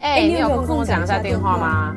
[0.00, 1.94] 哎、欸，你有空跟我讲一下电话吗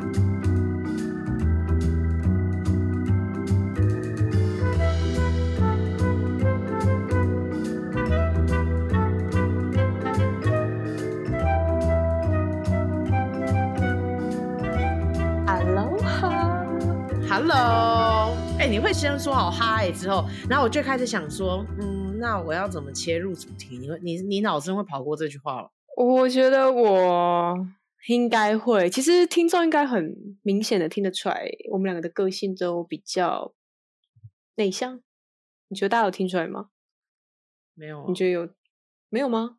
[17.28, 23.80] ？Hello，Hello，哎，你会先说好嗨之后，然后我就开始想说，嗯，那我要怎么切入主题？
[23.80, 25.69] 你会，你你脑子会跑过这句话吗？
[26.04, 27.55] 我觉得我
[28.07, 33.53] 应该会，其实听众应该很明显的听得出来，我们两个的个性都比较
[34.56, 35.00] 内向。
[35.67, 36.69] 你觉得大家有听出来吗？
[37.75, 38.06] 没有啊。
[38.08, 38.50] 你觉得有？
[39.09, 39.58] 没有吗？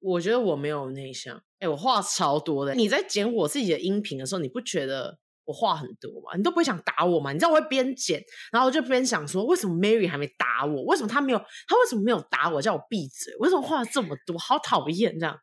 [0.00, 1.40] 我觉得我没有内向。
[1.60, 2.74] 哎，我话超多的。
[2.74, 6.36] 你在剪我自己的音频的时候，你不觉得我话很多吗？
[6.36, 7.32] 你都不会想打我吗？
[7.32, 10.82] 你知道我会边剪，然后我就边想说，为什么 Mary 还没打我？
[10.86, 11.38] 为什么他没有？
[11.38, 12.60] 他为什么没有打我？
[12.60, 13.32] 叫我闭嘴？
[13.36, 14.36] 为什么话这么多？
[14.36, 15.38] 好讨厌这样。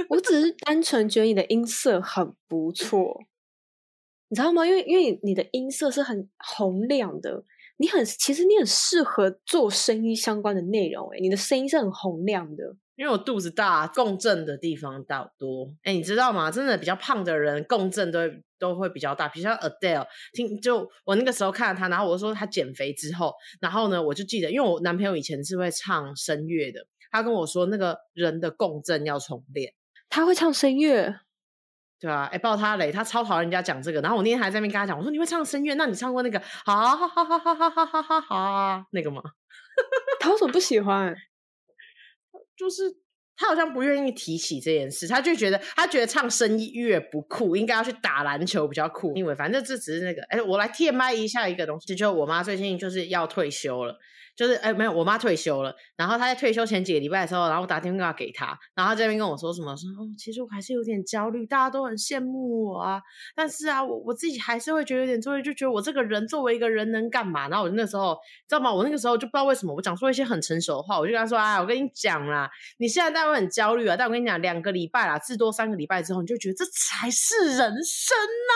[0.08, 3.24] 我只是单纯觉得你的音色很不错，
[4.28, 4.66] 你知道吗？
[4.66, 7.44] 因为因为你的音色是很洪亮的，
[7.76, 11.08] 你很其实你很适合做声音相关的内容。
[11.10, 12.76] 诶，你的声音是很洪亮的。
[12.96, 15.74] 因为我肚子大，共振的地方大多。
[15.84, 16.50] 诶，你知道吗？
[16.50, 18.18] 真的比较胖的人共振都
[18.58, 19.26] 都会比较大。
[19.26, 29.72] 比如像 Adele，听就我那个时候看到他，然后我说他减肥之后，然后呢，我就记得，因为我男朋友以前是会唱声乐的，他跟我说那个人的共振要重练。
[30.10, 31.20] 他会唱声乐，
[32.00, 34.00] 对啊，哎，爆他雷，他超讨厌人家讲这个。
[34.00, 39.22] 然后我那天还在那边跟他讲，我说你会唱声乐，那你唱过那个好好好好好好好好好好那个吗？
[40.20, 41.14] 他为什么不喜欢？
[42.56, 42.82] 就是
[43.36, 49.16] 他好像不愿意提起这件事，他就觉得他觉得唱声乐不酷，应该要去打篮球比较酷。
[49.16, 53.98] 因为反正这只是那个，哎，我来 TMI 一下一个东西，就我妈最近就是要退休了。
[54.36, 55.74] 就是哎，没有，我妈退休了。
[55.96, 59.76] 然后她在退休前几个礼拜的时候，然后我打电话给她，然后她这边跟我说什么？
[59.76, 63.00] 说哦，其实我还是有点焦虑，大家都很羡慕我啊。
[63.34, 67.48] 但是啊，我我自己还是会觉得有点焦虑，就觉得我这个人作为一个人能干嘛？
[67.48, 68.14] 然后我那时候
[68.48, 68.72] 知道吗？
[68.72, 78.52] 我那个时候就不知道为什么，我讲说一些很成熟的话，我就跟她说啊，我跟你讲啦，你现在当然很焦虑啊，但我跟你讲，两个礼拜啦，至多三个礼拜之后，你就觉得这才是人生呐、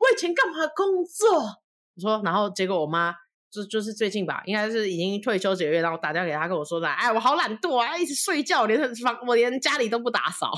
[0.00, 1.38] 我以前干嘛工作？
[1.96, 3.14] 我说，然后结果我妈。
[3.50, 10.52] 就就是最近吧，应该是已经退休几个月，然后打电话给他，跟我说的，哎，我好懒惰啊，一直睡觉，连房我连家里都不打扫。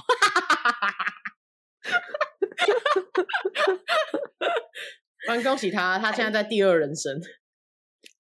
[5.29, 7.21] 蛮恭喜他，他现在在第二人生。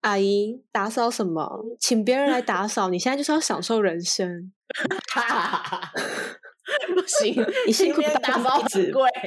[0.02, 1.64] 阿姨，打扫什么？
[1.78, 4.52] 请别人来打扫，你现在就是要享受人生。
[6.94, 9.10] 不行，你辛苦打扫纸贵。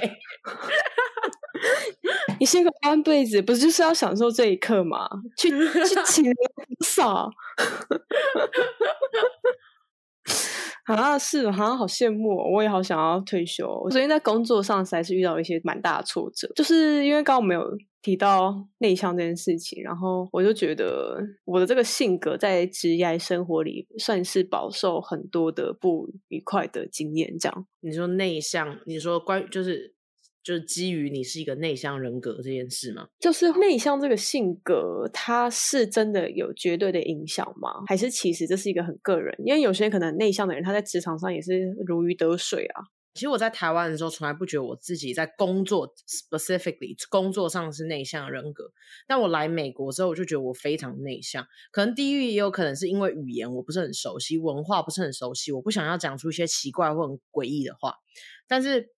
[2.44, 5.08] 你辛苦搬被子，不就是要享受这一刻吗？
[5.38, 6.36] 去去请人
[6.86, 7.30] 扫。
[10.86, 13.66] 好 像是，好像好羡慕，我也好想要退休。
[13.86, 17.64] 我最近在工作上实在是遇到一些蛮大的挫折，就是因为刚刚没有
[18.02, 27.40] 提到内向这件事情，然后我就觉得我的这个性格在职业生活里算是饱受很多的不愉快的经验。
[27.40, 29.94] 这样，你说内向，你说关于就是。
[30.44, 33.08] 就是基于你是一个内向人格这件事吗？
[33.20, 37.70] 就是内向这个性格，它是真的有绝对的影响吗？
[37.88, 39.34] 还是其实这是一个很个人？
[39.46, 42.84] 因为有些可能内向的人，他在职场上也是如鱼得水啊。
[43.14, 48.66] 其实我在台湾的时候，从来不觉得我自己在工作 specifically 工作上是内向人格。
[49.08, 51.46] 但我来美国之后，我就觉得我非常内向。
[51.72, 57.94] 可能地域也有可能是因为语言我不是很熟悉，文化不是很熟悉，我不想要讲出一些奇怪或很诡异的话。
[58.48, 58.93] 但是。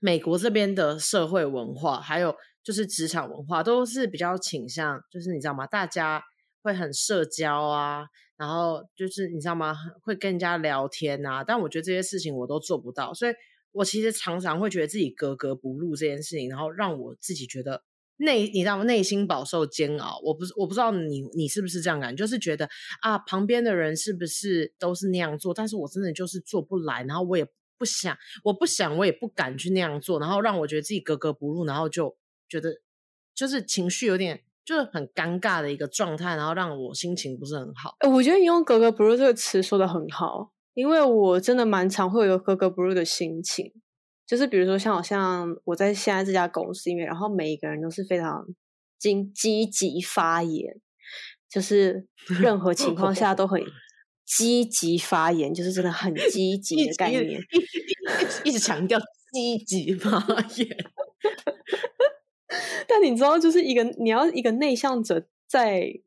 [0.00, 5.66] 美国这边的社会文化，还有就是职场文化，都是比较倾向，就是你知道吗？
[5.66, 6.22] 大家
[6.62, 8.04] 会很社交啊，
[8.36, 9.74] 然后就是你知道吗？
[10.02, 11.42] 会跟人家聊天啊。
[11.42, 13.32] 但我觉得这些事情我都做不到，所以
[13.72, 17.82] 我其实常常会觉得自己格格不入这件事情，然后让我自己觉得
[18.18, 18.84] 内，你知道吗？
[18.84, 20.20] 内心饱受煎熬。
[20.22, 22.68] 我不是，我不知道你你是不是这样感，就是觉得
[23.00, 27.48] 啊，旁边的人是不是都是那样做，但是我真的就是做不来，然后我也。
[27.78, 32.16] 不想，我不想，我也不敢去那样做，然后让我觉得自己格格不入，然后就
[32.48, 32.80] 觉得
[33.34, 37.96] 就是情绪有点就是很尴尬的一个状态，然后让我心情不是很好。
[38.10, 43.72] 我觉得你用“格格不入”这个词说的很好，因为我真的蛮常会有格格不入的心情，
[44.26, 48.44] 就是比如说像好像我在现在这家公司里面，然后每一个人都是非常
[48.98, 50.80] 积积极发言，
[51.48, 52.06] 就是
[52.40, 53.62] 任何情况下都很。
[54.36, 57.24] 积极发言就是真的很积极的概念，
[58.20, 59.00] 一直一直强调
[59.32, 60.10] 积极发
[60.56, 60.68] 言。
[62.86, 66.00] 但你知道，就是一个你要一个内向者在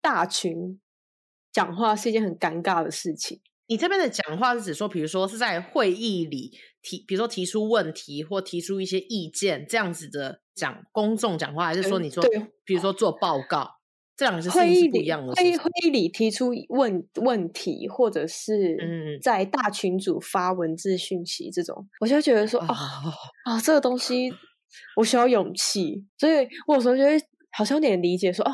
[0.00, 0.80] 大群
[1.52, 3.40] 讲话是一件很尴尬的事情。
[3.66, 12.22] 你这边的讲话是指说，比如说是在会议里提，比如说提出问题或提出一些意见这样子的讲公众讲话，还是说你说，
[12.64, 13.76] 比如说做报告，
[14.22, 15.32] 这两个是会议不一样的。
[15.34, 22.76] 会议会议里提出问问题，或者是在大群组发文字讯息这种，我就会觉得说，啊
[23.44, 24.32] 啊，这个东西
[24.96, 28.52] 我需要勇气，所以我有时候觉得好像有点理解说，哦。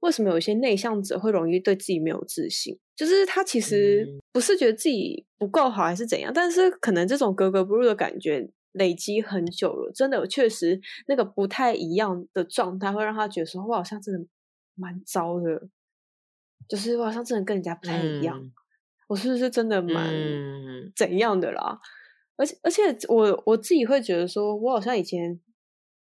[0.00, 2.76] 为什么有一些内向者会容易对自己没有自信？
[2.96, 6.32] 就是他其实不是觉得自己不够好，还是怎样？
[6.34, 14.26] 但是可能这种格格不入的感觉累积很久了，真的确实那个不太一样的状态，会让他觉得说：“我好像真的
[14.74, 15.68] 蛮糟的，
[16.68, 18.38] 就是我好像真的跟人家不太一样。
[18.38, 18.52] 嗯、
[19.08, 20.12] 我是不是真的蛮
[20.96, 21.78] 怎样的啦？”
[22.36, 25.40] 而且，而且我我自己会觉得说，我好像以前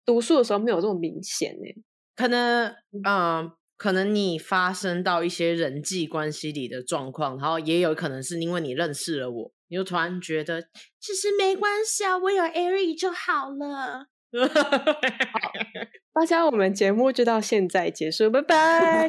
[0.04, 1.82] 读书的时候没有这么明显呢、欸，
[2.14, 3.02] 可能嗯。
[3.04, 10.62] 呃可能你发生到一些人际关系里的状况，然后也有可能是因为你认识了我，你就突然觉得
[11.00, 14.06] 其实没关系啊，我有 Ari 就好了。
[16.14, 19.08] 好，大家，我们节目就到现在结束，拜拜。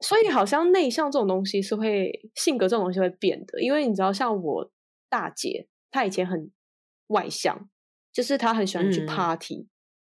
[0.00, 4.70] 所以，好像内向这种东西是会性格这种东西会变的，因为你知道，像我
[5.08, 6.50] 大姐，她以前很
[7.08, 7.68] 外向，
[8.12, 9.56] 就是她很喜欢去 party。
[9.56, 9.68] 嗯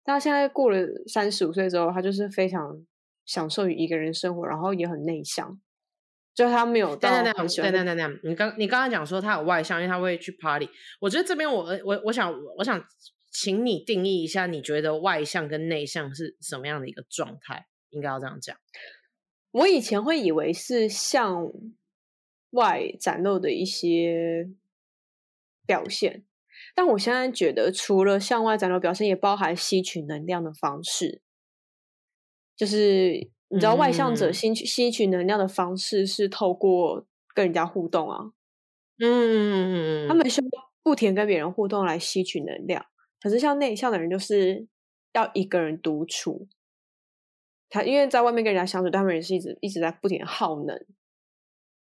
[0.03, 2.83] 他现在过了三十五岁之后，她就是非常
[3.23, 5.61] 享受于一个人生活，然后也很内向，
[6.33, 6.95] 就他没有。
[6.95, 10.69] 对对对你刚你刚刚讲说他有外向，因为他会去 party。
[11.00, 12.83] 我觉得这边我我我想我想
[13.31, 17.68] 请你定义一下，你觉得外向跟内向是什么样的一个状态？
[17.89, 18.57] 应该要这样讲。
[19.51, 21.51] 我以前会以为是向
[22.51, 24.50] 外展露的一些
[25.66, 26.25] 表现。
[26.74, 31.22] 但我现在觉得，除了向外展露表现，也包含吸取能量的方式。
[32.56, 37.06] 就是你知道，外向者吸取吸取能量的方式是透过
[37.36, 38.31] 跟人家互动啊。
[39.00, 40.48] 嗯他们需要
[40.83, 42.86] 不停跟别人互动来吸取能量。
[43.19, 44.68] 可是像内向的人，就是
[45.13, 46.48] 要一个人独处。
[47.69, 50.75] 他因为在外面跟人家相处，他们也是一直一直在不停耗能。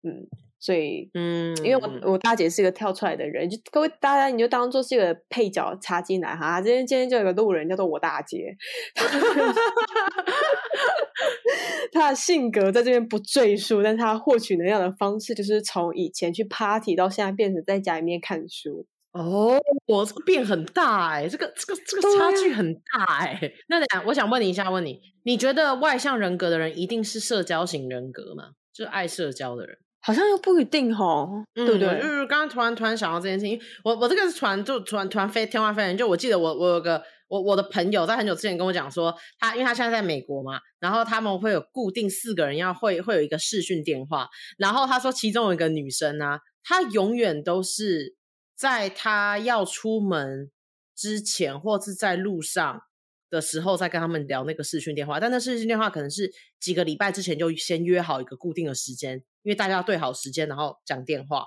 [0.03, 0.29] 嗯。
[0.65, 6.59] 所以，嗯，因为我我大姐是一个跳出来的人，就各位大家你就当做是一个配角插进来哈。
[6.63, 8.57] 今天今天就有个路人叫做我大姐，
[11.93, 18.87] 他的性格在这边不赘述，但他获取能量的方式就是从以前去 party 到现在变成在家里面看书。
[19.13, 23.53] 哦，我这个变很大哎、欸，这个这个这个差距很大哎、欸。
[23.69, 23.77] 那
[24.07, 28.53] 我想问你一下，问你，你觉得外向人格的人一定是社交型人格吗？
[28.73, 29.77] 就是爱社交的人？
[30.05, 31.99] 好像又不一定齁，对不对？
[31.99, 44.29] 就是刚刚突然突然想到这件事情，我我这个是突然就突然突然飞天外飞人，就我记得我我有个我我的朋友在很久之前跟我讲说，他因为他现在在美国嘛，然后他们会有固定四个人要会会有一个视讯电话，
[44.59, 48.15] 然后他说其中有一个女生呢、啊，她永远都是
[48.55, 50.51] 在她要出门
[50.95, 52.83] 之前或是在路上
[53.31, 56.31] 的时候再跟他们聊那个视讯电话，但那视讯电话可能是
[56.61, 59.23] 几个礼拜之前就先约好一个固定的时间。
[59.45, 61.47] 因为大家要对好时间，然后讲电话，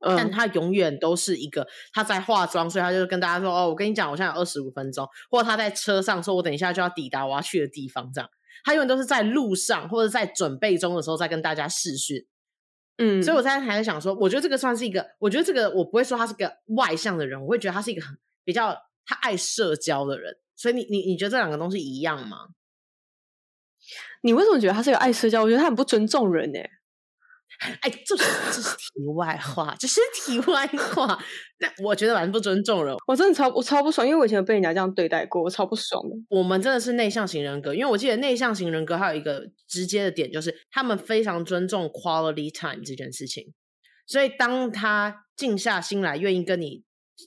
[0.00, 8.28] 嗯、但他永远都是一个他在化妆，所以他就跟大家说：“哦，我跟你讲，我现在有二十五分钟。”或者他在车上说：“我等一下就要抵达我要去的地方。”这样，
[8.64, 12.26] 他永远都是在路上或者在准备中的时候在跟大家视讯。
[12.98, 20.36] 嗯，所以我现在还在想说，我觉得这个算是一个，我觉得这个我不会说他是个外向的人，我会觉得他是一个很比较他爱社交的人。
[20.56, 22.38] 所以你你你觉得这两个东西一样吗？
[24.22, 25.42] 你为什么觉得他是个爱社交？
[25.42, 26.70] 我觉得他很不尊重人呢、欸。
[27.80, 31.18] 哎，这是这是题外话，这是题外话。
[31.58, 36.16] 那我觉得蛮不尊重人，我真的超我超不爽，因为我以前有被人家这样对待过，我超不爽的。
[36.28, 43.52] 我们真的是内向型人格，因为我记得内向型人格还有一个直接的点，就是他们非常尊重 quality time 这件事情。
[44.06, 46.82] 所以当他静下心来，愿意跟你。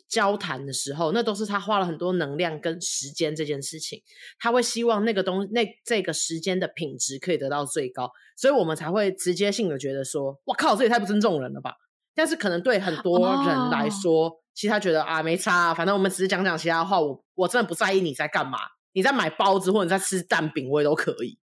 [0.09, 4.01] 交谈的时候，那都是他花了很多能量跟时间这件事情，
[4.39, 11.75] 他会希望那个东那这个时间的品质可以得到最高，所以我们才会直接性的觉得说，哇靠，这也太不尊重人了吧？
[12.15, 14.33] 但是可能对很多人来说，oh.
[14.55, 18.57] 其实他觉得啊，没差啊，反正我们只是讲讲其他话，我我真的不在意你在干嘛，
[18.93, 21.37] 你在买包子或者你在吃蛋饼，我也都可以。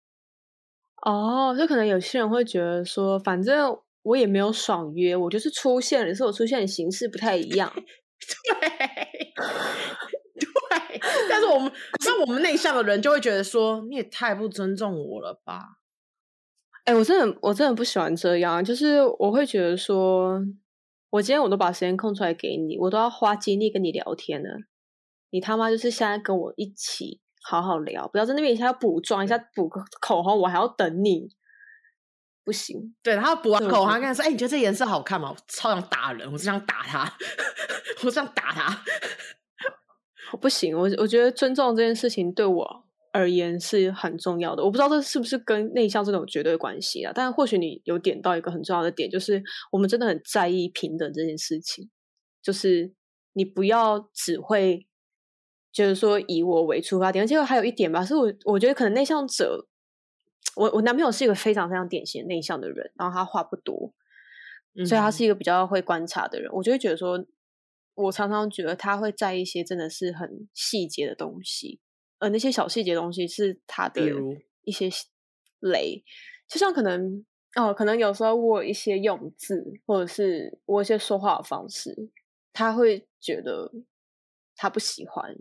[1.04, 7.74] 哦，oh, 就可能有些人会觉得说，反正我也没有爽约，我就是出现了，是我出现的形式不太一样。
[8.48, 9.34] 对，
[10.40, 11.00] 对，
[11.30, 15.78] 但是我们像我们内向的人就会觉得说，你也太不尊重我了吧？
[16.86, 20.42] 哎、我真的我真的不喜欢这样，就是我会觉得说，
[21.12, 24.50] 我今天我都把时间空出来给你，我都要花精力跟你聊天了，
[25.30, 31.30] 你他妈就是现在跟我一起好好聊，不要在那边一下要补妆，一下补个口红，我还要等你。
[32.44, 32.96] 不行。
[33.04, 37.12] 对，然后补完口，他跟他说：“哎、欸，你觉得这颜色好看吗？”我超想打人，我只想打他，
[38.04, 38.84] 我想打他。
[40.40, 44.64] 不行，我我觉得尊重这件事情对我而言是很重要的。
[44.64, 47.12] 我不知道这是不是跟内向这种绝对关系啊？
[47.14, 49.44] 但或许你有点到一个很重要的点，就是
[49.74, 51.90] 我们真的很在意平等这件事情。
[52.42, 52.94] 就是
[53.34, 54.88] 你不要只会，
[55.72, 57.24] 就是说以我为出发点。
[57.24, 59.68] 而且还有一点吧，是我我觉得可能内向者，
[60.56, 63.94] 我我男朋友是一个非常非常典型内向的人，然后他话不多，
[64.86, 66.50] 所以他是一个比较会观察的人。
[66.52, 67.26] 嗯、我就会觉得说。
[67.94, 71.82] 我常常觉得他会在意一些真的是很细节的东西，
[72.20, 74.02] 而那些小细节的东西是他的
[74.64, 74.90] 一些
[75.60, 76.02] 雷，
[76.48, 77.24] 就像可能
[77.56, 82.10] 哦，可能有时候我有一些用字，或者是我一些说话的方式，
[82.54, 83.70] 他会觉得
[84.56, 85.36] 他不喜欢。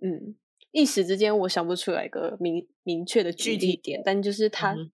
[0.00, 0.36] 嗯，
[0.74, 4.74] 一时之间我想不出来一个明明确的具体点，但就是他。
[4.74, 4.90] 嗯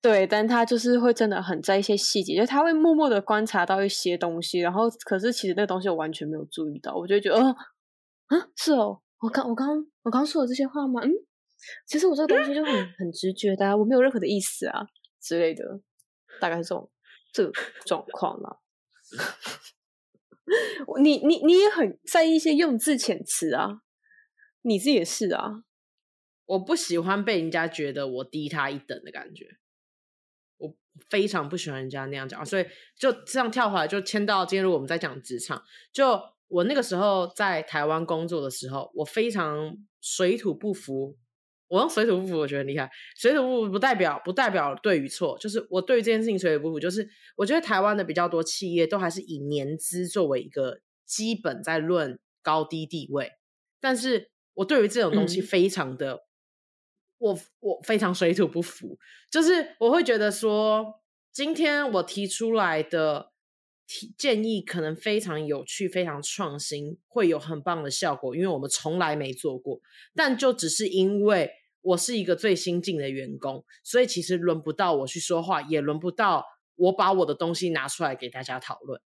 [0.00, 7.56] 对，但他就是会真的很在一些细节，就他会默默的观察到一些东西，然后可是其实那个东西我完全没有注意到，我就觉得，哦，
[8.26, 11.00] 啊，是哦，我刚我刚我刚说的这些话吗？
[11.02, 11.10] 嗯，
[11.86, 14.86] 其实我这个东西就很很直觉的啊，我没有任何的意思啊
[15.22, 15.64] 之类的，
[16.38, 16.90] 大概是这种
[17.32, 17.52] 这个
[17.86, 18.58] 状况啦。
[21.02, 23.80] 你你你也很在意一些用字遣词啊，
[24.66, 25.62] 你自己也是啊，
[26.46, 29.58] 我不喜欢被人家觉得我低他一等的感觉。
[30.56, 30.74] 我
[31.10, 32.64] 非常不喜欢人家那样讲，所以
[32.98, 34.64] 就这样跳回来，就牵到今天。
[34.64, 36.18] 如果我们在讲职场，就
[36.48, 41.16] 我那个时候在台湾工作的时候，我非常水土不服。
[41.66, 42.88] 我用水土不服，我觉得很厉害。
[43.16, 46.78] 水土不服不代表不代表对与错，就是我对于这件事情水土不服。
[46.78, 53.32] 就是我觉得台湾的比较多企业都还是以年资作为一个基本在论高低地位，
[53.80, 56.14] 但是我对于这种东西非常的。
[56.14, 56.20] 嗯
[57.18, 58.98] 我我非常水土不服，
[59.30, 61.00] 就是我会觉得说，
[61.32, 63.32] 今天我提出来的
[63.86, 69.80] 提建议可能非常有趣、非常创新，会有很棒的效果，因为我们从来没做过。
[70.14, 76.44] 但就只是因为我是一个最新进的员工，所以其实轮不到我去说话，也轮不到
[76.74, 79.00] 我把我的东西拿出来给大家讨论。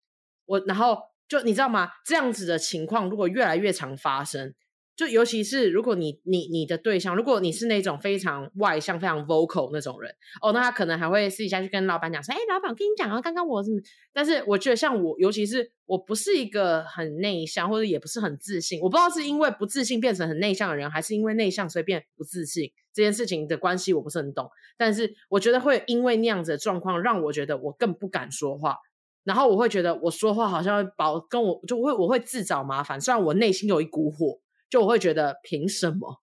[0.44, 1.90] 我然后就你知道吗？
[2.04, 4.54] 这样子的情况如果越来越常发生。
[4.96, 13.70] 就尤其是如果你你你的对象，如果你是那种非常外向、非常 vocal 那种人，哦，那他可能还会私底下去跟老板讲说：“哎，老板，我跟你讲啊，刚刚我是……
[14.12, 18.80] 但是我觉得像我，尤其是我不是一个很内向，或者也不是很自信。
[18.82, 24.48] 我不知道是因为不自信变成很内向的人，还是因为内向所以变不自信这件事情的关系，我不是很懂。
[24.76, 28.76] 但是我觉得会因为那样子的状况，让我觉得我更不敢说话，
[29.24, 34.38] 然后我会觉得我说话好像会把跟我就会我会自找麻烦，虽然我内心有一股火。
[34.75, 36.21] 就我会觉得凭什么，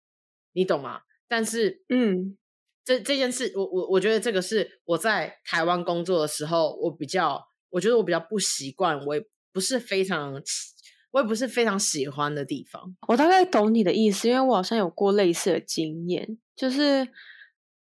[0.54, 1.02] 你懂吗？
[1.28, 2.36] 但是，嗯，
[2.84, 10.34] 这这件事，我我我觉得这个是我在台湾工作的时候，我比较，我觉得我比较不习惯，我也不是非常，
[11.12, 12.96] 我也不是非常喜欢的地方。
[13.06, 17.06] 我大概懂你的意思，因为我好像有过类似的经验，就是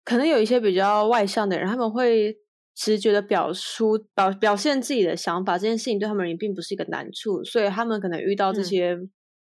[0.06, 2.38] 可能有一些比较外向的人，他们会
[2.74, 8.98] 直觉的表出表表现自己的想法，这件事情对他们也并不是一个难处，所以他们可能遇到这些。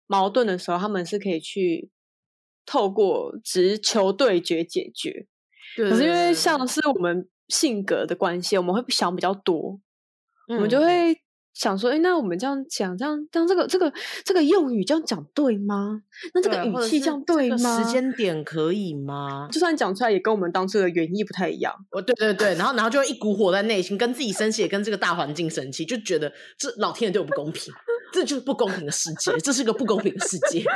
[0.07, 1.89] 嗯矛盾的时候，他们是可以去
[2.65, 5.27] 透过直球对决解决。
[5.75, 9.79] 可是因为像是我们性格的关系，我们会想比较多，
[10.49, 11.15] 嗯、我们就会
[11.53, 13.93] 想说：“哎，那我们这样讲，这样，这样这个这个
[14.25, 16.01] 这个用语这样讲对吗？
[16.33, 17.83] 那这个语气这样对吗？
[17.83, 19.47] 时间点可以吗？
[19.51, 27.73] 就算讲出来，也跟我们当初的原意不太一样。”哦，对对对，然后然后就会一股火在内心，跟自己生气，也跟这个大环境生气，就觉得这老天爷对我不公平。
[28.11, 30.63] 这就是不公平的世界，这是个不公平的世界。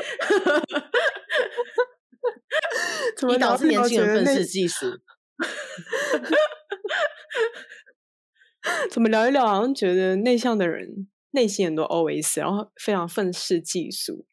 [3.27, 4.87] 你导致年轻人愤世嫉俗。
[8.89, 14.25] 怎么聊一聊，好像觉得内向的人内心很多 OS，然后非常愤世嫉俗，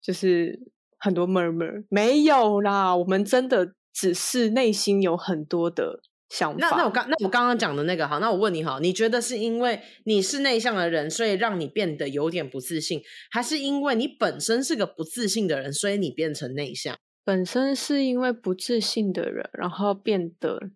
[0.00, 0.60] 就是
[0.98, 1.84] 很多 murmur。
[1.88, 6.00] 没有啦，我们真的只是内心有很多的。
[6.30, 6.58] 想法。
[6.58, 16.94] 那那我刚那我刚刚讲的那个好，那我问你好，你觉得是因为你是内向的人，所以让你变得有点不自信，还是因为你本身是个不自信的人，所以你变成内向？
[17.24, 20.70] 本身是因为不自信的人，然后变得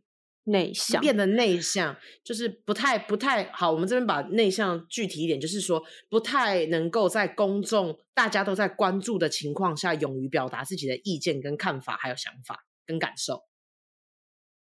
[0.44, 3.70] 内向，变得内向就是不太不太好。
[3.70, 13.44] 我们这边把内向具体一点，就是说不太能够在公众大家都在关注的情况下，勇于表达自己的意见跟看法，还有想法跟感受。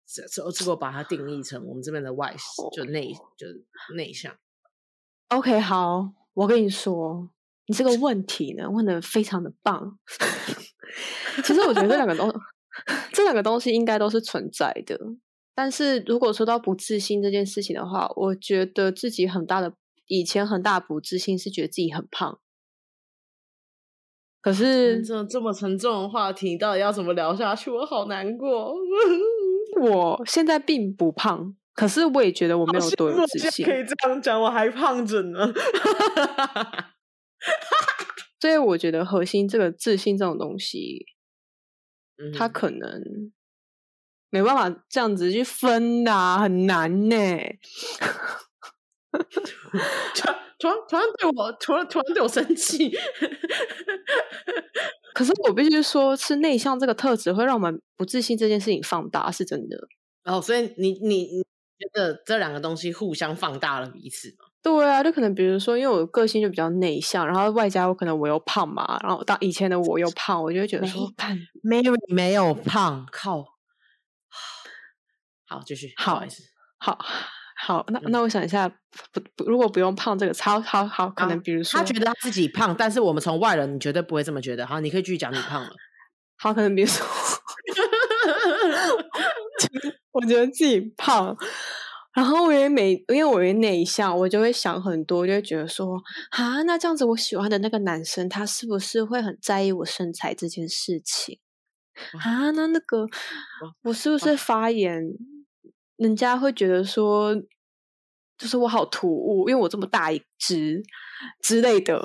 [0.07, 2.37] 这这，如果把它定义成我们这边的外，
[2.77, 3.47] 就内就
[3.97, 4.37] 内向。
[5.29, 7.31] OK，好，我跟你说，
[7.67, 9.99] 你这个问题呢问的非常的棒。
[11.43, 12.33] 其实我觉得这两个东
[13.13, 14.97] 这两个东西应该都是存在的。
[15.55, 19.75] 但是如果说到不自信这件事情的话，我觉得自己很大的
[20.07, 22.41] 以前很大的不自信是觉得自己很胖。
[24.41, 27.71] 可是这这么沉重的话题，到底要怎么聊下去？
[27.71, 28.75] 我好难过。
[29.81, 33.65] 我现在并不胖，可是我也觉得我没有多有自信。
[33.65, 35.51] 可以这样讲，我还胖着呢。
[38.39, 41.07] 所以我觉得核心这个自信这种东西，
[42.19, 43.33] 嗯、它可能
[44.35, 47.15] 没办法这样子去分啊，很难呢。
[50.59, 52.91] 突然突然对我突然突然对我生气，
[55.15, 59.87] 可是我必须说，是内向这个特质会让我们不自信这件事情放大，是真的。
[60.25, 61.43] 哦，所以你你你
[61.79, 64.47] 觉得这两个东西互相放大了彼此吗？
[64.63, 73.45] 对啊，就可能比如说，因为我个性就比较内向，然后外加我可能我又胖嘛，然后当以前的我又胖，我就会觉得说，看 Mary 没有胖，靠，
[75.47, 76.43] 好继续，好，不好意思，
[76.79, 76.99] 好。
[77.57, 78.69] 好，那那我想一下，
[79.13, 84.67] 不不，如果不用胖这个，超好好，可能比如说，他觉得他自己胖，但是我们从外人，你绝对不会这么觉得。
[84.67, 85.71] 好，你可以继续讲你胖了。
[86.37, 87.07] 好，可能比如说，
[90.13, 91.35] 我觉得自己胖，
[92.13, 95.97] 然后我也每，因为我也内向，我就会想很多，就会觉得说，
[96.31, 101.39] 啊，那这样子，我喜欢的那个男生，他是不是会很在意我身材这件事情？
[102.21, 103.07] 啊，那那个，
[103.85, 105.01] 我是不是发言，
[105.97, 107.35] 人家会觉得说。
[108.37, 110.83] 就是我好突兀，因为我这么大一只
[111.41, 112.05] 之类的，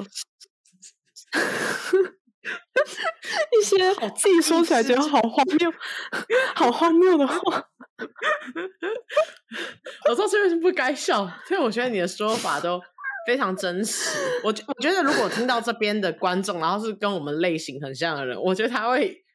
[3.59, 3.75] 一些
[4.15, 5.73] 自己说起来觉得好荒谬、
[6.55, 7.67] 好荒谬的话。
[10.07, 12.79] 我说这边是不该笑，因为我觉得你的说法都
[13.25, 14.39] 非常真实。
[14.43, 19.25] 我觉我觉得如果听到这边的观众，然后是跟我们类型很像的人，我觉得他会。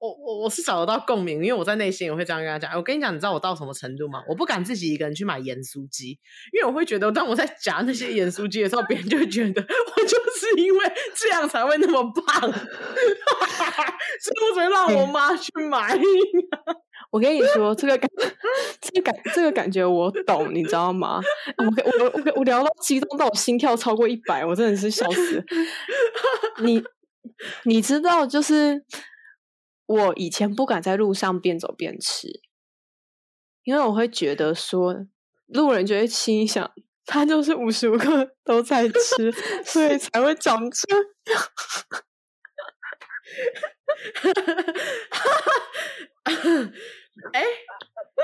[0.00, 2.72] 我我我是找得到共鸣，因为我在内心我会这样跟他讲。
[2.76, 4.22] 我跟你讲，你知道我到什么程度吗？
[4.28, 6.10] 我不敢自己一个人去买盐酥鸡，
[6.52, 15.98] 因为我会觉得，当我在夹那些盐酥鸡的时候，别人就会觉得我就是因为这样才会那么胖，所以我只会让我妈去买。
[17.10, 18.08] 我跟你说，这个感，
[18.80, 21.20] 这个感，这个感觉我懂，你知道吗？
[21.56, 25.44] 我我我我聊到激动到我心跳超过一百，我真的是笑死。
[26.62, 26.84] 你
[27.64, 28.84] 你知道就是。
[29.88, 32.28] 我以前不敢在路上边走边吃，
[33.64, 35.06] 因为我会觉得说，
[35.46, 36.70] 路人就会心想，
[37.06, 39.32] 他就是无时无刻都在吃，
[39.64, 41.02] 所以才会长这样。
[47.32, 47.42] 哎，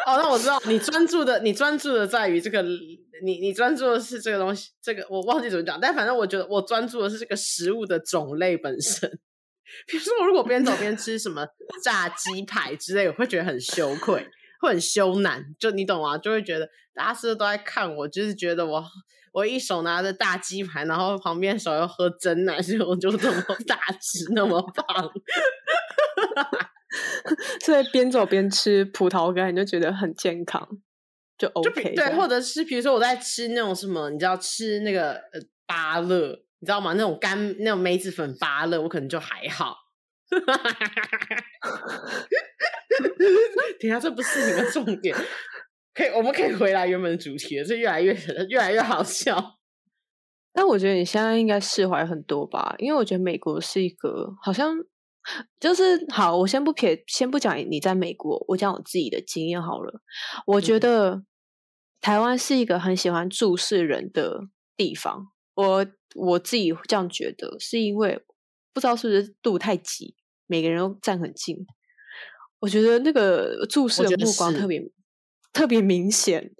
[0.04, 9.18] 哦，那我知道你专注的，你专注的在于这个，你你专注的是这个东西，这个我忘记怎么讲，但反正我觉得我专注的是这个食物的种类本身。
[9.88, 11.44] 比如说，我如果边走边吃什么
[11.82, 14.26] 炸鸡排之类，我会觉得很羞愧，
[14.60, 15.42] 会很羞赧。
[15.58, 16.16] 就你懂吗？
[16.18, 18.08] 就会觉得大家是不是都在看我？
[18.08, 18.84] 就是觉得我
[19.32, 24.84] 我一手拿着大鸡排，然后旁边手又喝真奶，所以我就这么大只，那么胖。
[27.64, 30.68] 所以边走边吃葡萄干，你就觉得很健康，
[31.36, 31.96] 就 OK 就。
[31.96, 36.40] 对，或者是比如说我在吃那种什么，你知道吃那个呃芭乐。
[36.60, 36.94] 你知道吗？
[36.94, 39.76] 那种干那种梅子粉芭乐，我可能就还好。
[43.80, 45.14] 等下，这不是你们重点。
[45.92, 47.64] 可以，我们可以回来原本的主题了。
[47.64, 48.14] 这越来越
[48.48, 49.58] 越来越好笑。
[50.52, 52.74] 但我觉得你现在应该释怀很多吧？
[52.78, 54.74] 因为我觉得美国是一个好像
[55.60, 56.36] 就是好。
[56.38, 60.00] 我先不撇，先不讲你在美国，我讲我自己的经验好了。
[60.46, 61.22] 我觉得
[62.00, 64.40] 台湾是一个很喜欢注视人的
[64.76, 65.28] 地方。
[65.54, 65.86] 我。
[66.14, 68.24] 我自己这样觉得，是因为
[68.72, 70.14] 不知道是不是路太挤，
[70.46, 71.66] 每个人都站很近。
[72.60, 74.90] 我觉得那个注视的目光特别
[75.52, 76.54] 特别明显。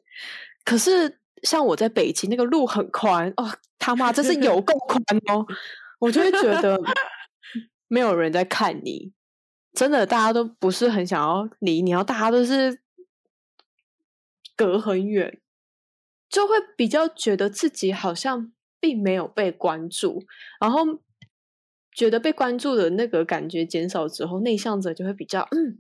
[0.65, 5.47] 可是像我在北京，那个路很宽哦，他妈这是有够宽哦！
[6.01, 6.81] 我就会觉得
[7.87, 9.13] 没有人在看你，
[9.73, 12.81] 真的大家都不是很想要理你，然后大家都是
[14.57, 15.41] 隔很远，
[16.29, 18.53] 就会比较觉得自己好像。
[18.85, 20.23] 并没有被关注，
[20.61, 20.85] 然后
[21.91, 25.79] 觉得被关注的那个感觉减少之后，内向者就会比较嗯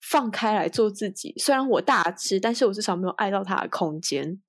[0.00, 1.32] 放开来做自己。
[1.38, 4.42] 虽然我大吃，但是我至少没有碍到他的空间，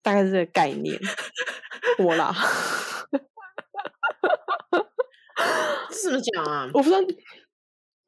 [0.00, 0.96] 大概是这个概念。
[1.98, 2.32] 我啦，
[5.90, 6.70] 这怎么讲啊？
[6.72, 7.00] 我不知道。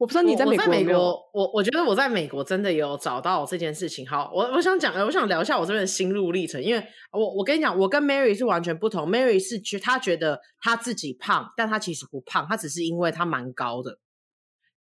[0.01, 4.07] 我不知道你在美国有有，我我我觉得我在美国真的有找到这件事情。
[4.07, 9.07] 好，我我想讲，我想聊一下我这边的心路历程，因为我我跟你讲，我跟 Mary 是完全不同。
[9.07, 13.99] Mary 是觉她觉得她自己胖，但她其实不胖，她只是因为她蛮高的。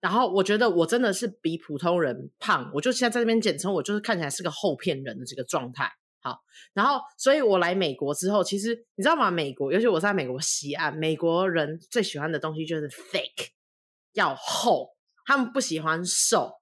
[0.01, 5.93] 然后我觉得我真的是比普通人胖，我就现在在这边简称我就是看起来是个厚片人的这个状态。
[6.23, 6.39] 好，
[6.73, 9.31] 然后所以我来美国之后，其实你知道吗？
[9.31, 13.51] 美国，尤其我在美国西岸，美国人最喜欢的东西就是 thick，
[14.15, 14.89] 要厚，
[15.27, 16.53] 他们不喜欢瘦，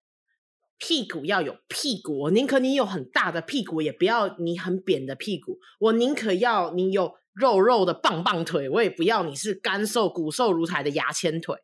[0.79, 11.57] 屁股要有屁股，我宁可你有很大的屁股，也不要你很扁的屁股，我宁可要你有肉肉的棒棒腿，我也不要你是干瘦骨瘦如柴的牙签腿。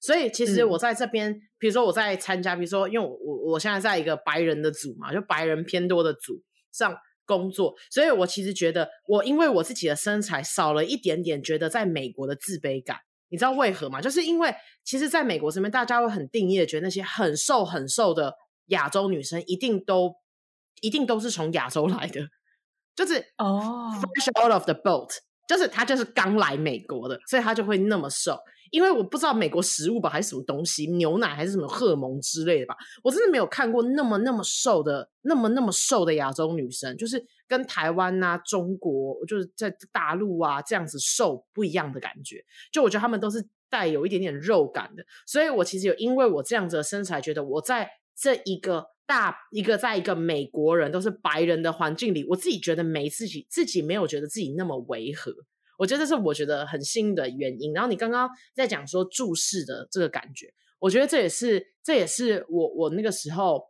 [0.00, 6.94] 所以其实我在这边，比、嗯、如说我在参加，比如说因为我我我现在在一个白人的组嘛，就白人偏多的组上
[7.24, 12.98] 工作，所以我其实觉得我因为我自己的身材少了一点点，觉得在美国的自卑感，
[13.34, 14.00] 你知道为何吗？
[14.00, 18.32] 就是因为其实在美国这边，大家会很定义的觉得那些很瘦很瘦的
[18.66, 20.14] 亚洲女生一定都
[20.80, 22.20] 一定都是从亚洲来的，
[22.94, 25.10] 就是哦，fresh out of the boat，
[25.48, 28.38] 就是她就是刚来美国的，所以她就会那么瘦。
[28.74, 42.44] 因为我不知道美国食物吧，还是什么东西，牛奶还是什么荷尔蒙之类的吧，我真的没有看过那么那么瘦的，那么那么瘦的亚洲女生，就是跟台湾啊、中国，就是在大陆啊这样子瘦不一样的感觉。
[42.72, 47.88] 就我觉得他们都是带有一点点肉感的，所以我其实有因为我这样子的身材，觉得我在
[48.20, 55.32] 这一个大一个在一个美国人都是白人的环境里，我自己觉得没自己自己没有觉得自己那么违和。
[55.78, 57.72] 我觉得这是我觉得很幸运的原因。
[57.72, 63.62] 然后你刚刚在讲说注视的这个感觉，我觉得这也是这也是我我那个时候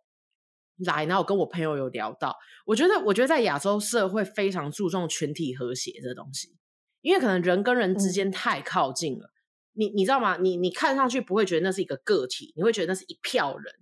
[0.79, 2.37] 来，然后我跟我朋友有聊到，
[2.67, 6.57] 我觉得我觉得在亚洲社会非常注重群体和谐这东西，
[7.01, 9.33] 因为可能人跟人之间太靠近了，嗯、
[9.75, 10.37] 你你知道吗？
[10.37, 13.73] 你你看上去不会觉得那是一个个体，你会觉得那是一票人。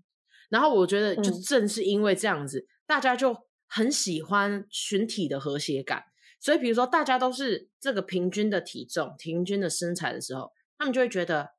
[0.51, 3.35] 然后我觉得就正是因为这样子，嗯、大家就
[3.67, 6.05] 很喜欢群体的和谐感。
[6.43, 11.51] 所以，比如说，大家都是这个平均的体重、平均的身材的时候，他们就会觉得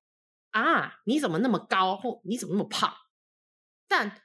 [0.51, 2.93] 啊，你怎么那么高，或你怎么那么胖？
[3.87, 4.21] 但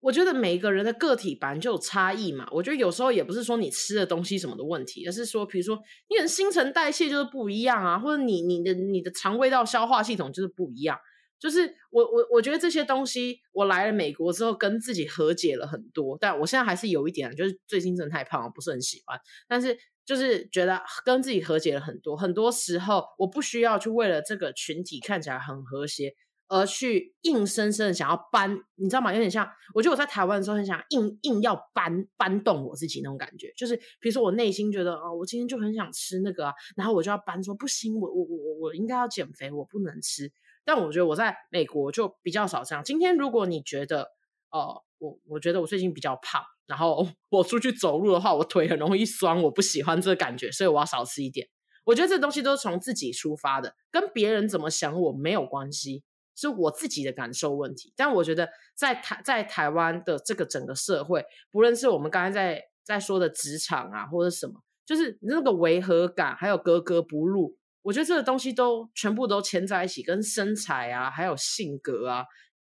[0.00, 2.46] 我觉得每一个人的个体本来就有差异嘛。
[2.50, 10.98] 我觉得有时候也不是说你吃的东西什么的问题，而是说，比如说，你的新陈代谢就是不一样啊，或者你你的你的肠胃道消化系统就是不一样。
[11.38, 19.18] 就是我我我觉得这些东西，我来了美国之后跟自己和解了很多，但我现在还是有一点，就是最近真的太胖了，不是很喜欢。
[19.48, 26.14] 但是就是觉得跟自己和解了很多，很多时候我不需要去为了这个群体看起来很和谐
[26.48, 29.10] 而去硬生生的想要搬，你知道吗？
[29.12, 40.30] 有点像，我觉得我在台湾的时候很想硬硬要搬搬动我自己那种感觉，就是比如说我内心觉得啊、哦，我今天就很想吃那个啊，然后我就要搬说不行，我我我我应该要减肥，我不能吃。
[40.64, 42.84] 但我觉得我在美国就比较少这样。
[42.84, 44.08] 今天如果你觉得，
[44.50, 51.46] 呃，我我觉得我最近比较胖，然后我出去走路的话，我腿很容易酸，我不喜欢这个感觉，所以我要少吃一点。
[51.84, 56.02] 我觉得这东西都是从自己出发的，跟别人怎么想我没有关系，
[56.34, 57.92] 是我自己的感受问题。
[57.94, 64.54] 但我觉得在台在台湾的这个整个社会，不论是我们刚才在在说的职场啊，或者什么，
[64.86, 67.54] 就是那个违和感，还有格格不入。
[67.82, 72.24] 我觉得这个东西都全部都牵在一起，跟身材啊，还有性格啊，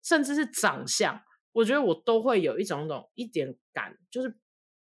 [0.03, 1.21] 甚至是长相，
[1.55, 4.29] 我觉得我都会有一种种一点感，就是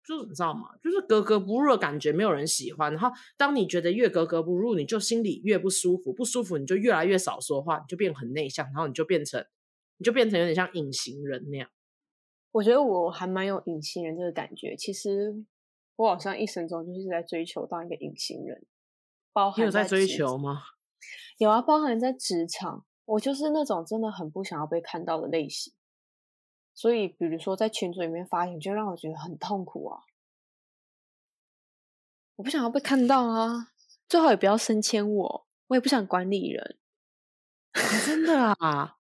[0.07, 0.77] 就是你知道吗？
[0.81, 2.93] 就是格格不入的感觉，没有人喜欢。
[2.93, 9.45] 然后当你觉得越格格不入，你就心里越不舒服，不舒服你就越来越少说话，你就变很内向，然后你就变成
[9.99, 11.69] 你就变成有点像隐形人那样。
[12.53, 14.77] 我觉得我还蛮有隐形人这个感觉。
[14.77, 15.45] 其实
[15.97, 18.65] 我好像一生中就是在追求当一个隐形人。
[19.33, 20.63] 包含在，你有在追求吗？
[21.39, 25.73] 有啊，包含在职场，我就是那种真的很不想要被看到的类型。
[26.81, 30.01] 所以，比如说在群组里面发言，就让我觉得很痛苦啊！
[32.37, 33.71] 我不想要被看到啊，
[34.09, 36.79] 最好也不要升迁我，我也不想管理人。
[38.07, 38.97] 真的啊？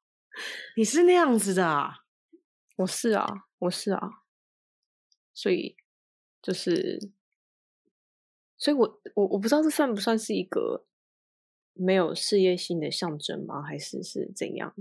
[0.77, 2.01] 你是那样子的啊？
[2.77, 4.25] 我是啊，我是啊。
[5.33, 5.75] 所以，
[6.43, 7.11] 就是。
[8.59, 10.85] 所以我，我我我不知道这算不算是一个
[11.73, 13.63] 没有事业心的象征吗？
[13.63, 14.75] 还是是怎样？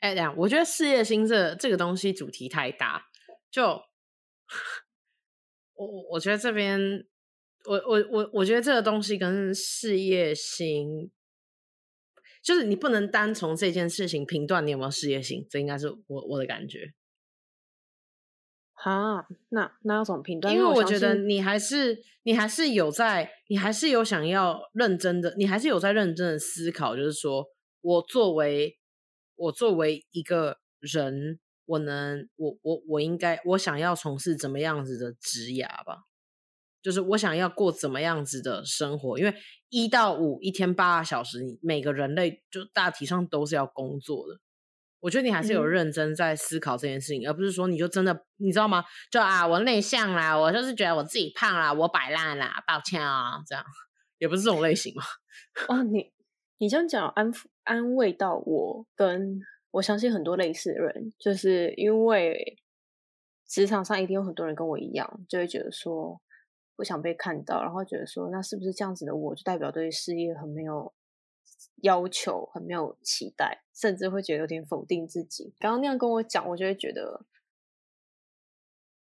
[0.00, 3.06] 哎，这样，我觉得事业心这这个东西主题太大，
[3.50, 3.64] 就
[5.74, 7.04] 我我我觉得这边，
[7.66, 11.10] 我我我我觉得这个东西跟事业心，
[12.42, 16.94] 就是你不能单从这件事情评断你有没有事业心，这应该是我我的感觉。
[18.74, 20.54] 啊，那那要怎么评断？
[20.54, 27.44] 因为我觉得你还是你还是有在，你还是有想要认真的，你还是有在认真的思考，就是说
[27.80, 28.77] 我作为
[29.38, 36.04] 我作为一个人，我能我我我应该我想要从事怎么样子的职涯吧？
[36.80, 39.34] 就是我想要过怎么样子的生活，因为
[39.68, 44.38] 一到五一天八个小时，你每个人类就大体上都是要工作的。
[45.00, 48.84] 我觉得你还是有认真在思考这件事情，嗯、而不是说你就真的你知道吗？
[49.10, 53.64] 就啊，我内向啦，我就是觉得我自己胖啦，我摆烂啦，抱歉啊，这样
[54.18, 55.02] 也不是这种类型嘛。
[55.68, 56.12] 哦，你
[56.58, 59.40] 你这样讲安抚安慰到我，跟
[59.72, 62.56] 我相信很多类似的人，就是因为
[63.46, 66.18] 职场上一定有很多人跟我一样，就会觉得说
[66.74, 70.94] 不想被看到，然后觉得说那是不是这样子的我就代表对事业很没有
[71.82, 75.52] 要求，很没有期待，甚至会觉得有点否定自己。
[75.58, 77.26] 刚刚那样跟我讲，我就会觉得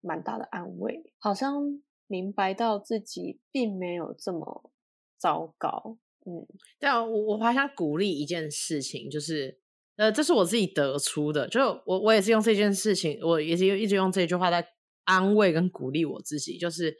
[0.01, 4.71] 蛮大的安慰，好像明白到自己并没有这么
[5.19, 5.99] 糟糕。
[6.25, 6.45] 嗯，
[6.79, 9.59] 但我我还想鼓励一件事情，就是
[9.95, 14.67] 呃，这是我自己得出的，就我我也是用这件事情，我也是一直用这句话在
[15.03, 16.97] 安慰跟鼓励我自己，就是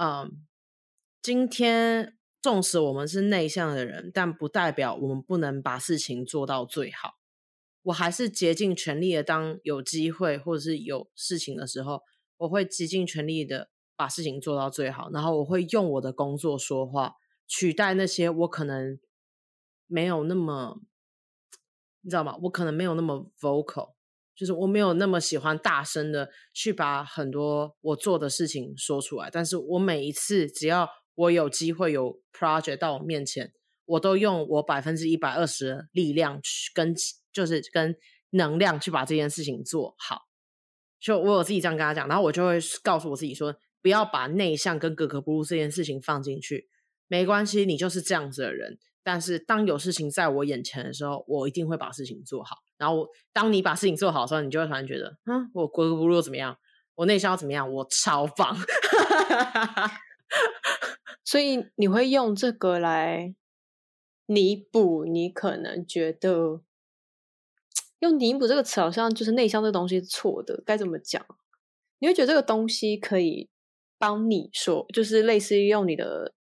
[0.00, 0.30] 嗯，
[1.20, 7.14] 今天纵使我们是内向的人，但不代表我们不能把事情做到最好。
[7.82, 12.02] 我还是竭尽全力的，当有机会或者是有事情的时候，
[12.38, 17.14] 我会竭尽全力的把事情做到最好，然后我会用我的工作说话。
[17.46, 18.98] 取代那些我可能
[19.86, 20.80] 没有那么，
[22.00, 22.36] 你知道吗？
[22.42, 23.94] 我可能没有那么 vocal，
[24.34, 29.30] 就是我没有那么喜欢大声的去把很多我做的事情说出来。
[29.30, 33.52] 但是我每一次只要我有机会有 project 到我面前，
[33.84, 36.94] 我都用我百分之一百二十的力量去跟，
[37.32, 37.94] 就是跟
[38.30, 40.22] 能量去把这件事情做好。
[40.98, 46.70] 就我有自己这样跟他讲，然后我就会告诉我自己说，不要把内向跟格格不入这件事情放进去。
[47.08, 48.78] 没关系，你就是这样子的人。
[49.06, 52.56] 但是当有事情在我眼前的时候，我一定会把事情做好。
[52.78, 56.56] 然后当你把事情做好的时候，你就会突然觉得，嗯，我格格不入怎么样？
[56.94, 57.70] 我内向怎么样？
[57.70, 58.56] 我超棒。
[61.22, 63.34] 所以你会用这个来
[64.24, 66.62] 弥补你可能觉得
[67.98, 71.22] 用弥补这个词好像就是内向这东西是错的，该怎么讲？
[71.98, 73.50] 你会觉得这个东西可以
[73.98, 76.32] 帮你说，就是类似于用你的。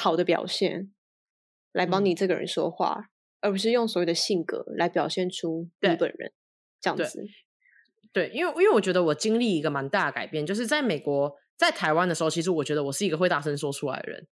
[0.00, 0.92] 好的表现
[1.72, 6.32] 来帮你这个人说话，嗯、而不是用所谓的性格来表现出你本人
[6.80, 7.24] 这样子。
[8.12, 14.26] 对，因为因为我觉得我经历一个蛮大的改变，就是在美国、在台湾的时候，其实我觉得我是一个会大声说出来的人，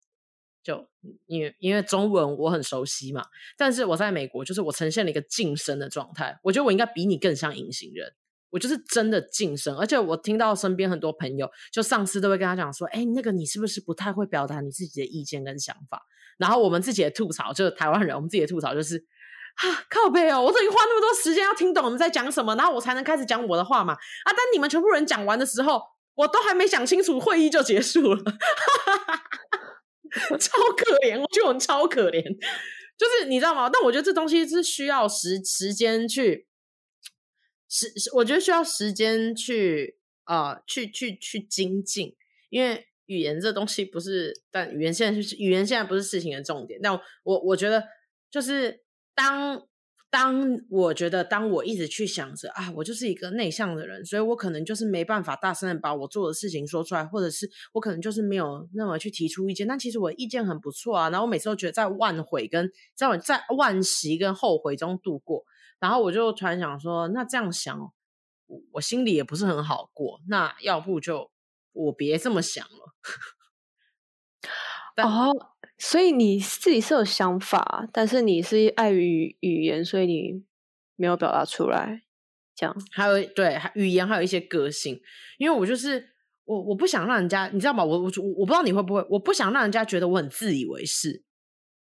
[0.63, 0.89] 就
[1.27, 3.25] 因为因为中文我很熟悉嘛。
[3.57, 6.39] 但是我在美国，就是我呈现了一个噤声的状态。
[6.45, 8.15] 我觉得我应该比你更像隐形人。
[8.51, 16.03] 我就是真的晋升，而且我听到身边很多朋友，就上司都会跟他讲说：“哎，那个你是不是不太会表达你自己的意见跟想法？”
[16.39, 19.05] 然后我们自己的吐槽，就是台湾人，我们自己的吐槽就是
[19.57, 23.95] ：“啊，靠背哦，我等于花那么多时间要听懂你们在讲什么，然后我才能开始讲我的话嘛。
[23.95, 25.83] 啊，但你们全部人讲完的时候，
[26.15, 28.23] 我都还没想清楚，会议就结束了，
[30.39, 32.23] 超可怜，我觉得我们超可怜，
[32.97, 33.69] 就是你知道吗？
[33.73, 36.47] 但我觉得这东西是需要时时间去。
[37.69, 42.17] 时，我觉得需要时间去啊、去去去精进，
[42.51, 46.81] 因为语言这东西不是，但语言现在是语言现在不是事情的重点。
[46.83, 47.85] 但我我觉得，
[48.31, 48.83] 就是
[49.15, 49.63] 当
[50.11, 59.69] 当我觉得，当我一直去想着啊，我就是一个内向的人，所以我可能就是没办法大声的把我做的事情说出来，或者是我可能就是没有那么去提出意见。
[59.69, 65.45] 但其实我意见很不错啊，然后我每次都觉得在万悔跟在在惋惜跟后悔中度过。
[65.79, 67.93] 然后我就突然想说，那这样想，
[68.73, 70.21] 我心里也不是很好过。
[70.29, 71.31] 那要不就
[71.73, 72.95] 我别这么想了。
[75.05, 80.45] 哦，所以你自己是有想法，但是你是碍于语言，所以你
[80.97, 82.03] 没有表达出来。
[82.55, 84.99] 这样还有对语言还有一些个性，
[85.37, 86.15] 因为我就是
[86.47, 87.85] 我，我不想让人家，你知道吗？
[87.85, 91.26] 我我我不知道你会不会，我不想让人家觉得我很自以为是。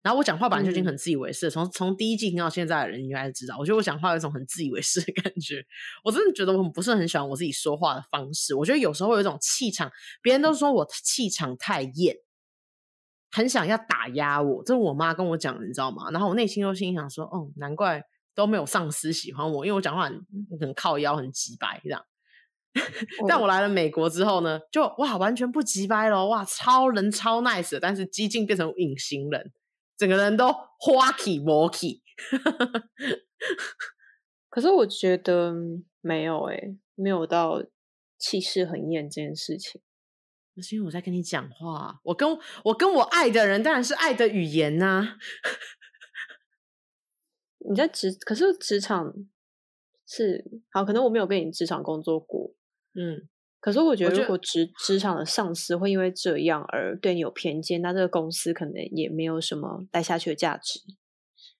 [0.06, 5.66] 然后我讲话本来就已经很自以为是，从、嗯、从第一季听到现在的人应该知道，我觉得我讲话有一种很自以为是的 感觉。
[6.04, 8.54] 我真的觉得我很不是很喜欢我自己说话的方式。
[8.54, 9.92] 我觉得有时候有一种气场，
[10.22, 12.16] 别人都说我气场太艳，
[13.32, 14.64] 很想要打压我。
[14.64, 16.12] 这是我妈跟我讲的，你知道吗？
[16.12, 18.04] 然后我内心又心想说，哦，难怪
[18.36, 20.24] 都没有上司喜欢我，因为我讲话很
[20.62, 22.06] 很靠腰，很直白这样。
[23.28, 29.52] 但我来了美国之后呢，就哇，完全不直白了，哇，超人超 nice，但是激进变成隐形人。
[29.98, 32.04] 整个人都花气魔气，
[34.50, 35.54] 可是我觉得
[36.02, 37.64] 没有诶、欸，没有到
[38.18, 39.82] 气势很艳这件事情。
[40.54, 45.18] 那是因为我在跟你讲话，我跟我跟我爱的人当然是爱的语言呐、啊。
[47.68, 49.14] 你在职，可是职场
[50.08, 52.54] 是好，可能我没有跟你职场工作过，
[52.94, 53.28] 嗯，
[53.66, 60.82] 可是我觉得，如果职职场的上司会因为这样而对你有偏见，那这个公司可能也没有什么待下去的价值。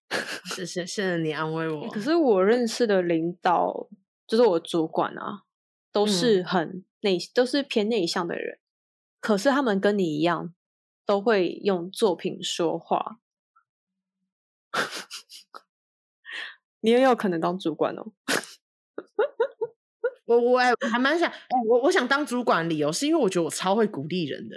[0.54, 1.90] 谢谢，谢谢你安慰我。
[1.90, 3.90] 可是我认识的领导，
[4.28, 5.46] 就是我主管啊，
[5.92, 8.60] 都是很内，嗯、都是偏内向的人。
[9.20, 10.54] 可是他们跟你一样，
[11.08, 13.18] 都会用作品说话。
[16.82, 18.12] 你也有可能当主管哦。
[20.26, 20.60] 我我
[20.92, 21.32] 还蛮想，
[21.68, 24.56] 我我想当主管，理由是因为我觉得我超会鼓励人的，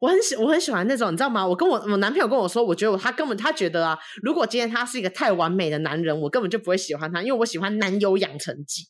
[0.00, 1.46] 我很喜我很喜欢那种，你知道吗？
[1.46, 8.88] 我跟我我男朋友跟我说，我觉得我他根本他觉得啊，如果今天他是一个太完美的男人，我根本就不会喜欢他，因为我喜欢男友养成记，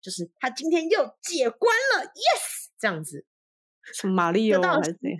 [0.00, 3.24] 就是他今天又解关了，yes，这样子。
[3.94, 4.92] 什么马里奥还是？
[4.92, 5.12] 对，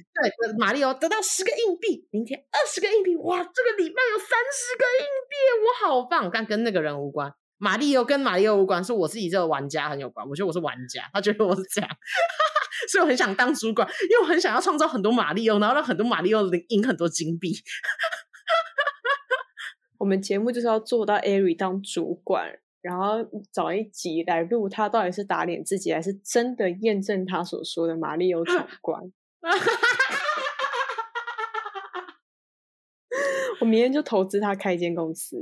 [0.57, 5.35] 马里奥得到十个硬币，明天二十个硬币，哇，这个礼拜有三十个硬币，
[5.65, 6.31] 我好棒！
[6.33, 7.35] 但跟那个人无关。
[7.63, 10.29] 马里奥跟马里奥无关，是我自己这个玩家很有关。
[10.29, 11.89] 我觉得我是玩家，他觉得我是这样，
[12.91, 17.53] 所以我很想当主管，因为我很想要创造很多马里奥，然后让很多马里奥赢很多金币。
[19.97, 23.19] 我们节目就是要做到艾瑞当主管，然后
[23.53, 29.01] 找一集来录他到底是打脸自己，还是真的验证他所说的马里奥主管。
[33.61, 35.37] 我明天就投资他开一间公司。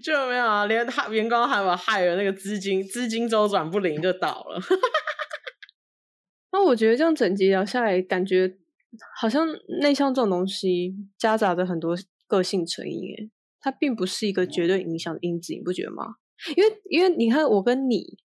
[0.00, 4.60] 就没有啊，连他员工还有害了那个资金，资金周转不灵就倒了。
[6.52, 8.56] 那我觉得这样整集聊下来，感觉
[9.18, 9.48] 好像
[9.80, 16.16] 内向这种东西夹杂着很多个性成因，诶，它并不是一个绝对影响的因子，你不觉得吗？
[16.56, 18.18] 因为因为你看，我跟你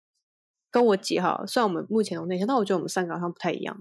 [0.70, 3.76] 跟我姐哈，虽然我们目前有内向，但我觉得我们三个好像不太一样。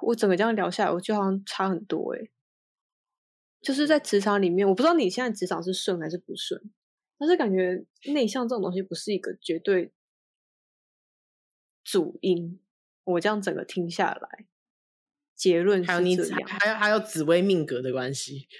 [0.00, 2.30] 我整个这样聊下来，我觉得好像差很多诶。
[3.62, 6.60] 就是在职场里面，我不知道你现在职场是顺还是不顺，
[7.16, 9.92] 但是感觉内向这种东西不是一个绝对
[11.84, 12.58] 主因。
[13.04, 14.46] 我这样整个听下来，
[15.34, 16.02] 结论是这样。
[16.02, 18.48] 还有你，还有还有紫薇命格的关系。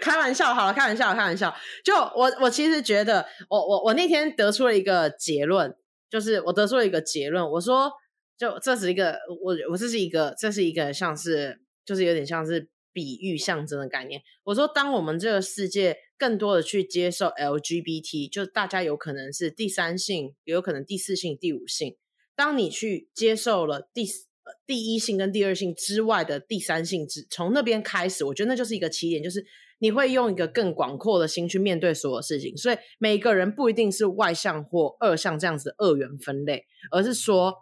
[0.00, 1.54] 开玩笑好了，开玩笑，开玩笑。
[1.84, 5.76] 就我我其实觉得，我我我那天得出了一个结论，
[6.08, 7.92] 就是我得出了一个结论，我说，
[8.38, 11.63] 就这是一个我我这是一个这是一个像是。
[11.84, 14.22] 就是有点像是比喻象征的概念。
[14.44, 21.96] 我说，当我们这个世界更多的去接受 LGBT，就大家有可能是第三性，也有可能第四性、第五性。
[22.36, 24.04] 当你去接受了第
[24.66, 29.44] 第一性跟第二性之外的第三性之，从那边开始，我觉得那就是一个起点，就是
[29.78, 32.56] 你会用一个更广阔的心去面对所有事情。
[32.56, 37.54] 所以每个人不一定是外向或二向这样子的二元分类，而是说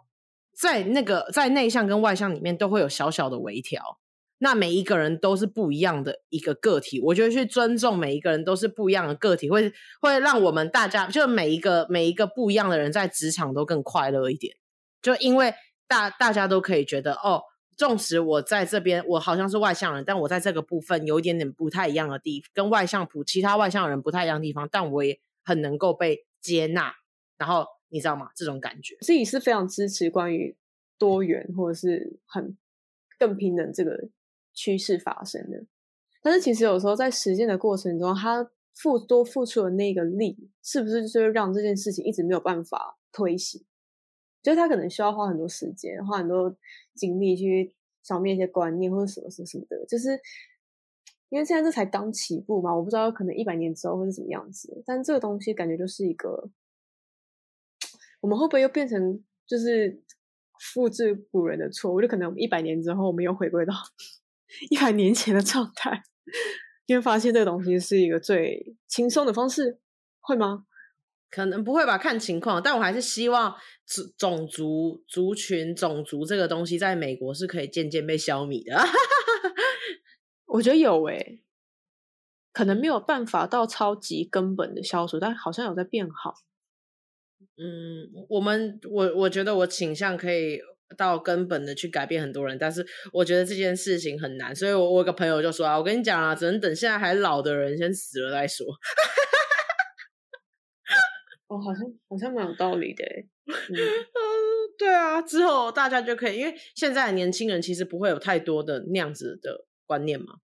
[0.55, 3.99] 在那个在内向跟外向里面都会有小小的微调。
[4.43, 14.53] 那每一个人都是不一样的一个个体，我觉得去尊重每一个人都是不一样的个体，会会让我们大家就每一个每一个不一样的人在职场都更快乐一点。
[15.01, 15.53] 就因为
[15.87, 17.41] 大大家都可以觉得哦，
[17.77, 26.93] 纵使我在这边我好像是外向人，但我在这个部分有一点点不太一样的地，跟外向普其他外向人不太一样的地方，但我也很能够被接纳。
[27.37, 28.27] 然后你知道吗？
[28.35, 30.57] 这种感觉，自己是非常支持关于
[30.97, 32.57] 多元或者是很
[33.17, 34.09] 更平等这个。
[34.53, 35.65] 趋势发生的，
[36.21, 43.63] 但是其实有时候在实践的过程中，他付多付出的那个力，是不是就是让这件事情一直没有办法推行？
[44.41, 46.55] 就是他可能需要花很多时间，花很多
[46.95, 49.85] 精力去消灭一些观念或者什么什么什么的。
[49.85, 50.19] 就是
[51.29, 54.83] 因为现在这才刚起步嘛，我不知道可能一百年之后会是什么样子。
[54.85, 56.49] 但这个东西感觉就是一个，
[58.21, 60.01] 我们会不会又变成就是
[60.59, 62.01] 复制古人的错误？
[62.01, 63.73] 就可能我们一百年之后，我们又回归到。
[64.69, 66.03] 一百年前的状态，
[66.85, 69.79] 因为发现这个东西是一个最轻松的方式，
[70.19, 70.65] 会吗？
[71.29, 72.61] 可能不会吧，看情况。
[72.61, 78.79] 但我还是希望种种族、族群、种族这个东西在美国是可以渐渐被消弭的。
[80.45, 81.43] 我觉得有诶、欸，
[82.51, 86.35] 可能没有办法到超级根本的消除，但好像有在变好。
[87.57, 90.59] 嗯，我们我我觉得我倾向可以。
[90.97, 98.67] 到根本的去改变很多人，但是我觉得这件事情很难，所以我我有个朋友就说啊，我跟你讲啊，只能等现在还老的人先死了再说。
[101.47, 103.03] 哦，好像好像蛮有道理的，
[103.45, 103.75] 嗯，
[104.77, 110.37] 对啊，之后大家就可以，因为现在的年轻人其实不会有太多的那样子的观念嘛，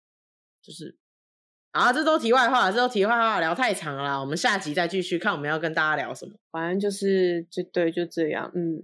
[0.62, 0.96] 就是
[1.70, 8.82] 啊，这都题外话，这都题外话，聊太长了啦，我们下集再继续看我们要跟大家聊什么，反正就是就对，就这样，嗯。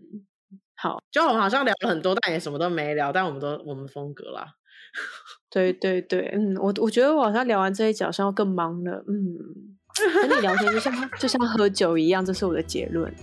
[0.83, 1.03] 好。
[1.11, 4.47] 就我们好像聊了很多但也什么都没聊但我们都我们风格啦。
[5.51, 9.73] 对对对嗯我我觉得我好像聊完这一脚好像要更忙了嗯。
[9.95, 13.13] 跟你聊天就像就像喝酒一样这是我的结论。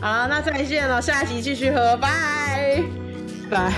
[0.00, 2.82] 好那再见了下一集继续喝拜。
[3.50, 3.72] 拜。